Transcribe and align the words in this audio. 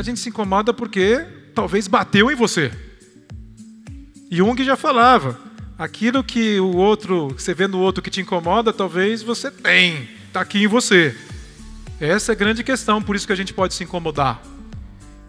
A 0.00 0.02
gente 0.02 0.18
se 0.18 0.30
incomoda 0.30 0.72
porque 0.72 1.26
talvez 1.54 1.86
bateu 1.86 2.30
em 2.30 2.34
você. 2.34 2.72
Jung 4.30 4.64
já 4.64 4.74
falava, 4.74 5.38
aquilo 5.76 6.24
que 6.24 6.58
o 6.58 6.74
outro, 6.74 7.28
você 7.36 7.52
vê 7.52 7.66
no 7.66 7.78
outro 7.78 8.02
que 8.02 8.08
te 8.08 8.18
incomoda, 8.18 8.72
talvez 8.72 9.22
você 9.22 9.50
tem, 9.50 10.08
está 10.26 10.40
aqui 10.40 10.62
em 10.62 10.66
você. 10.66 11.14
Essa 12.00 12.32
é 12.32 12.34
a 12.34 12.34
grande 12.34 12.64
questão, 12.64 13.02
por 13.02 13.14
isso 13.14 13.26
que 13.26 13.32
a 13.34 13.36
gente 13.36 13.52
pode 13.52 13.74
se 13.74 13.84
incomodar. 13.84 14.40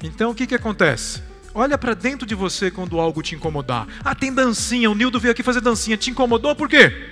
Então 0.02 0.32
o 0.32 0.34
que, 0.34 0.48
que 0.48 0.56
acontece? 0.56 1.22
Olha 1.54 1.78
para 1.78 1.94
dentro 1.94 2.26
de 2.26 2.34
você 2.34 2.72
quando 2.72 2.98
algo 2.98 3.22
te 3.22 3.36
incomodar. 3.36 3.90
Ah, 4.06 4.16
tem 4.16 4.34
dancinha, 4.34 4.90
o 4.90 4.96
Nildo 4.96 5.20
veio 5.20 5.34
aqui 5.34 5.44
fazer 5.44 5.60
dancinha. 5.60 5.98
Te 5.98 6.12
incomodou 6.12 6.56
por 6.56 6.70
quê? 6.70 7.10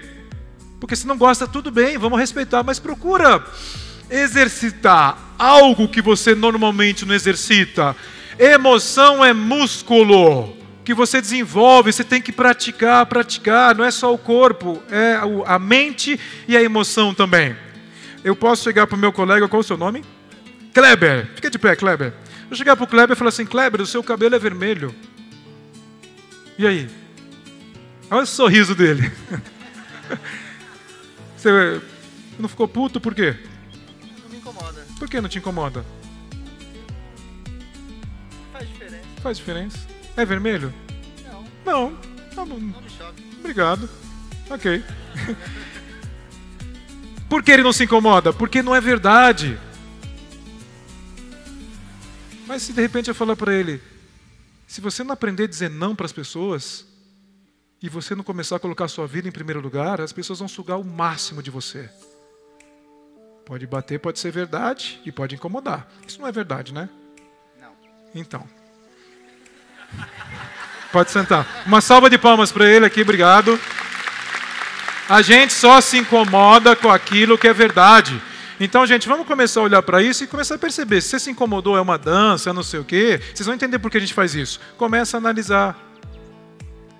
Porque 0.80 0.96
se 0.96 1.06
não 1.06 1.18
gosta, 1.18 1.46
tudo 1.46 1.70
bem, 1.72 1.98
vamos 1.98 2.20
respeitar, 2.20 2.64
mas 2.64 2.80
procura 2.80 3.46
exercitar 4.10 5.18
algo 5.38 5.88
que 5.88 6.02
você 6.02 6.36
normalmente 6.36 7.06
não 7.06 7.14
exercita. 7.14 7.96
Emoção 8.38 9.24
é 9.24 9.34
músculo 9.34 10.58
que 10.84 10.94
você 10.94 11.22
desenvolve, 11.22 11.94
você 11.94 12.04
tem 12.04 12.22
que 12.22 12.32
praticar, 12.32 13.06
praticar, 13.06 13.76
não 13.76 13.86
é 13.86 13.92
só 13.92 14.14
o 14.14 14.18
corpo, 14.18 14.82
é 14.90 15.20
a 15.46 15.60
mente 15.60 16.20
e 16.48 16.58
a 16.58 16.64
emoção 16.64 17.14
também. 17.14 17.56
Eu 18.24 18.36
posso 18.36 18.64
chegar 18.64 18.88
para 18.88 18.96
o 18.96 19.00
meu 19.00 19.14
colega, 19.14 19.48
qual 19.48 19.60
é 19.60 19.64
o 19.64 19.68
seu 19.68 19.78
nome? 19.78 20.04
Kleber, 20.74 21.30
fica 21.36 21.50
de 21.50 21.60
pé, 21.60 21.76
Kleber. 21.76 22.14
Eu 22.50 22.58
chegar 22.58 22.76
para 22.76 22.86
o 22.86 22.88
Kleber 22.88 23.16
e 23.16 23.18
falar 23.18 23.30
assim: 23.30 23.46
Kleber, 23.46 23.82
o 23.82 23.86
seu 23.86 24.04
cabelo 24.04 24.36
é 24.36 24.40
vermelho. 24.40 24.94
E 26.58 26.66
aí? 26.66 26.90
Olha 28.10 28.24
o 28.24 28.26
sorriso 28.26 28.74
dele. 28.74 29.12
Você 31.38 31.82
não 32.40 32.50
ficou 32.50 32.68
puto 32.68 33.00
por 33.00 33.14
quê? 33.14 33.36
Por 35.00 35.10
que 35.10 35.20
não 35.22 35.30
te 35.30 35.40
incomoda? 35.40 35.84
Faz 38.52 38.68
diferença. 38.68 39.06
Faz 39.22 39.38
diferença. 39.38 39.78
É 40.16 40.26
vermelho? 40.26 40.74
Não, 41.26 41.46
Não. 41.66 41.96
Tá 42.36 42.46
bom. 42.46 42.60
não 42.60 42.82
me 42.82 42.90
choca. 42.90 43.14
Obrigado. 43.40 43.90
Ok. 44.50 44.84
Por 47.30 47.44
que 47.44 47.52
ele 47.52 47.64
não 47.64 47.74
se 47.74 47.84
incomoda? 47.84 48.34
Porque 48.34 48.62
não 48.62 48.76
é 48.76 48.82
verdade. 48.82 49.58
Mas 52.48 52.64
se 52.64 52.74
de 52.74 52.82
repente 52.82 53.10
eu 53.10 53.16
falar 53.16 53.36
para 53.36 53.54
ele, 53.54 53.80
se 54.68 54.82
você 54.82 55.04
não 55.04 55.14
aprender 55.14 55.44
a 55.44 55.48
dizer 55.48 55.70
não 55.70 55.96
para 55.96 56.08
as 56.08 56.12
pessoas, 56.12 56.86
e 57.82 57.88
você 57.88 58.16
não 58.16 58.24
começar 58.24 58.56
a 58.58 58.60
colocar 58.60 58.86
a 58.86 58.90
sua 58.90 59.08
vida 59.08 59.28
em 59.28 59.32
primeiro 59.32 59.62
lugar, 59.62 60.02
as 60.02 60.12
pessoas 60.12 60.40
vão 60.40 60.48
sugar 60.48 60.80
o 60.80 60.84
máximo 60.84 61.42
de 61.42 61.50
você. 61.52 61.90
Pode 63.50 63.66
bater, 63.66 64.00
pode 64.00 64.20
ser 64.20 64.32
verdade 64.32 65.02
e 65.04 65.12
pode 65.12 65.34
incomodar. 65.34 65.88
Isso 66.08 66.22
não 66.22 66.28
é 66.28 66.32
verdade, 66.32 66.72
né? 66.72 66.88
Não. 67.60 67.72
Então. 68.14 68.48
Pode 70.92 71.10
sentar. 71.10 71.64
Uma 71.66 71.82
salva 71.82 72.12
de 72.12 72.18
palmas 72.20 72.52
para 72.52 72.70
ele 72.70 72.86
aqui, 72.86 73.02
obrigado. 73.02 73.60
A 75.10 75.24
gente 75.24 75.52
só 75.52 75.82
se 75.82 75.98
incomoda 75.98 76.76
com 76.76 76.92
aquilo 76.92 77.40
que 77.40 77.48
é 77.48 77.54
verdade. 77.54 78.22
Então, 78.60 78.86
gente, 78.86 79.08
vamos 79.08 79.26
começar 79.26 79.62
a 79.62 79.64
olhar 79.64 79.82
para 79.82 80.00
isso 80.00 80.24
e 80.24 80.28
começar 80.28 80.54
a 80.54 80.60
perceber. 80.60 81.02
Se 81.02 81.10
você 81.10 81.20
se 81.20 81.32
incomodou, 81.32 81.76
é 81.76 81.82
uma 81.82 81.98
dança, 81.98 82.52
é 82.52 82.54
não 82.54 82.62
sei 82.62 82.80
o 82.80 82.86
quê, 82.86 83.20
vocês 83.34 83.48
vão 83.48 83.56
entender 83.56 83.80
por 83.80 83.90
que 83.90 83.98
a 83.98 84.02
gente 84.02 84.14
faz 84.14 84.36
isso. 84.36 84.60
Começa 84.78 85.18
a 85.18 85.20
analisar. 85.20 85.89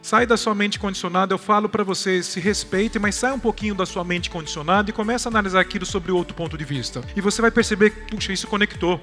Sai 0.02 0.26
da 0.26 0.38
sua 0.38 0.56
mente 0.56 0.80
condicionada, 0.80 1.34
eu 1.34 1.38
falo 1.38 1.68
para 1.68 1.84
vocês, 1.84 2.26
se 2.26 2.40
respeitem, 2.40 3.02
mas 3.02 3.16
sai 3.16 3.32
um 3.34 3.40
pouquinho 3.40 3.76
da 3.76 3.86
sua 3.86 4.04
mente 4.04 4.30
condicionada 4.30 4.90
e 4.90 4.94
começa 4.94 5.28
a 5.28 5.32
analisar 5.32 5.60
aquilo 5.60 5.86
sobre 5.86 6.12
outro 6.12 6.34
ponto 6.34 6.58
de 6.58 6.64
vista. 6.64 7.04
E 7.16 7.22
você 7.22 7.42
vai 7.42 7.52
perceber 7.52 7.92
puxa, 8.10 8.32
isso 8.32 8.48
conectou. 8.48 9.00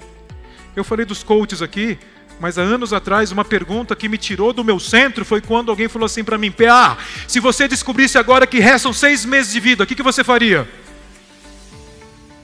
Eu 0.75 0.83
falei 0.83 1.05
dos 1.05 1.23
coaches 1.23 1.61
aqui, 1.61 1.97
mas 2.39 2.57
há 2.57 2.61
anos 2.61 2.93
atrás, 2.93 3.31
uma 3.31 3.43
pergunta 3.43 3.95
que 3.95 4.07
me 4.07 4.17
tirou 4.17 4.53
do 4.53 4.63
meu 4.63 4.79
centro 4.79 5.25
foi 5.25 5.41
quando 5.41 5.69
alguém 5.69 5.87
falou 5.87 6.05
assim 6.05 6.23
para 6.23 6.37
mim: 6.37 6.51
PA, 6.51 6.97
se 7.27 7.39
você 7.39 7.67
descobrisse 7.67 8.17
agora 8.17 8.45
que 8.45 8.59
restam 8.59 8.93
seis 8.93 9.25
meses 9.25 9.51
de 9.51 9.59
vida, 9.59 9.83
o 9.83 9.87
que, 9.87 9.95
que 9.95 10.03
você 10.03 10.23
faria? 10.23 10.67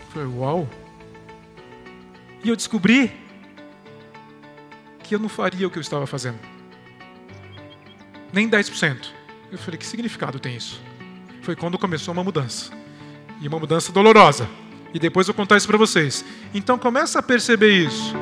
Eu 0.02 0.12
falei: 0.12 0.28
Uau! 0.30 0.69
E 2.44 2.50
eu 2.50 2.56
descobri 2.56 3.12
que 5.03 5.16
eu 5.16 5.19
não 5.19 5.30
faria 5.30 5.68
o 5.68 5.69
que 5.69 5.78
eu 5.78 5.81
estava 5.81 6.08
fazendo, 6.08 6.40
nem 8.34 8.50
10%. 8.50 9.08
Eu 9.52 9.58
falei: 9.58 9.78
Que 9.78 9.86
significado 9.86 10.40
tem 10.40 10.56
isso? 10.58 10.82
Foi 11.42 11.56
quando 11.56 11.78
começou 11.78 12.14
uma 12.14 12.24
mudança, 12.24 12.72
e 13.40 13.48
uma 13.48 13.60
mudança 13.60 13.92
dolorosa. 13.92 14.50
E 14.94 15.00
depois 15.00 15.28
eu 15.28 15.34
vou 15.34 15.44
contar 15.44 15.58
isso 15.58 15.68
para 15.68 15.78
vocês. 15.78 16.26
Então 16.54 16.78
começa 16.78 17.20
a 17.20 17.24
perceber 17.24 17.72
isso. 17.72 18.14